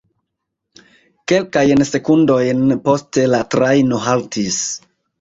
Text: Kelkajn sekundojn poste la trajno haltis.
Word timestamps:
Kelkajn 1.33 1.85
sekundojn 1.91 2.67
poste 2.91 3.29
la 3.37 3.45
trajno 3.57 4.05
haltis. 4.11 4.63